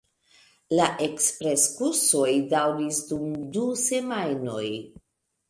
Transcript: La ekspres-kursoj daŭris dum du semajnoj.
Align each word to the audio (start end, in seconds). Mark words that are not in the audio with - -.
La 0.77 0.87
ekspres-kursoj 1.07 2.31
daŭris 2.55 3.03
dum 3.13 3.37
du 3.59 3.67
semajnoj. 3.85 4.65